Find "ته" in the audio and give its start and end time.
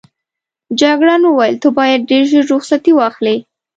1.63-1.69